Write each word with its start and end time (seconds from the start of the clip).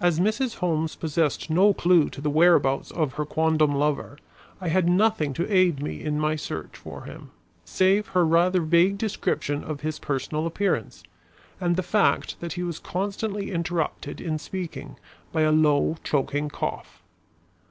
As 0.00 0.18
Mrs. 0.18 0.60
Holmes 0.60 0.96
possessed 0.96 1.50
no 1.50 1.74
clue 1.74 2.08
to 2.08 2.22
the 2.22 2.30
whereabouts 2.30 2.90
of 2.90 3.12
her 3.16 3.26
quondam 3.26 3.74
lover, 3.74 4.16
I 4.62 4.68
had 4.68 4.88
nothing 4.88 5.34
to 5.34 5.52
aid 5.54 5.82
me 5.82 6.02
in 6.02 6.18
my 6.18 6.36
search 6.36 6.70
for 6.74 7.02
him, 7.02 7.32
save 7.66 8.06
her 8.06 8.24
rather 8.24 8.62
vague 8.62 8.96
description 8.96 9.62
of 9.62 9.82
his 9.82 9.98
personal 9.98 10.46
appearance 10.46 11.02
and 11.60 11.76
the 11.76 11.82
fact 11.82 12.40
that 12.40 12.54
he 12.54 12.62
was 12.62 12.78
constantly 12.78 13.50
interrupted 13.50 14.22
in 14.22 14.38
speaking 14.38 14.96
by 15.34 15.42
a 15.42 15.52
low, 15.52 15.98
choking 16.02 16.48
cough. 16.48 17.02